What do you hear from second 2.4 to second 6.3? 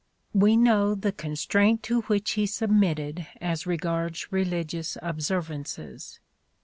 submitted as regards religious observances.